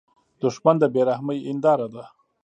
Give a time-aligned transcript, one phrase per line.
[0.41, 2.03] دښمن د بې رحمۍ هینداره ده